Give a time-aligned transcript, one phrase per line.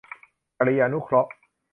[0.57, 1.31] กริยานุเคราะห์